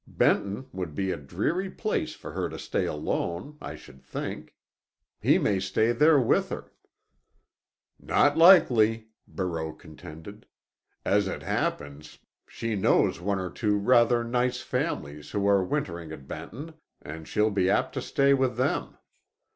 Benton 0.07 0.67
would 0.71 0.95
be 0.95 1.11
a 1.11 1.15
dreary 1.15 1.69
place 1.69 2.15
for 2.15 2.31
her 2.31 2.49
to 2.49 2.57
stay 2.57 2.85
alone, 2.87 3.59
I 3.61 3.75
should 3.75 4.01
think. 4.01 4.55
He 5.19 5.37
may 5.37 5.59
stay 5.59 5.91
there 5.91 6.19
with 6.19 6.49
her." 6.49 6.71
"Not 7.99 8.35
likely," 8.35 9.09
Barreau 9.27 9.73
contended. 9.73 10.47
"As 11.05 11.27
it 11.27 11.43
happens, 11.43 12.17
she 12.47 12.75
knows 12.75 13.21
one 13.21 13.37
or 13.37 13.51
two 13.51 13.77
rather 13.77 14.23
nice 14.23 14.59
families 14.61 15.29
who 15.29 15.47
are 15.47 15.63
wintering 15.63 16.11
at 16.11 16.27
Benton, 16.27 16.73
and 17.03 17.27
she'll 17.27 17.51
be 17.51 17.69
apt 17.69 17.93
to 17.93 18.01
stay 18.01 18.33
with 18.33 18.57
them. 18.57 18.97